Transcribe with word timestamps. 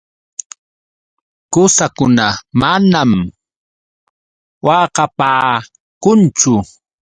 Qusakuna 1.53 2.27
manam 2.59 3.11
waqapaakunchu. 4.65 6.53